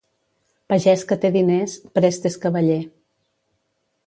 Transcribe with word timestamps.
Pagès 0.71 1.03
que 1.11 1.17
té 1.25 1.31
diners, 1.35 1.75
prest 1.99 2.27
és 2.31 2.39
cavaller. 2.47 2.79